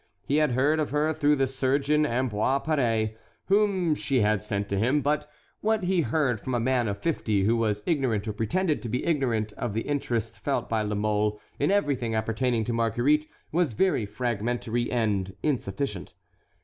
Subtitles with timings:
[0.25, 3.15] He had heard of her through the surgeon Ambroise Paré,
[3.49, 7.43] whom she had sent to him, but what he heard from a man of fifty
[7.43, 11.39] who was ignorant or pretended to be ignorant of the interest felt by La Mole
[11.59, 16.15] in everything appertaining to Marguerite was very fragmentary and insufficient.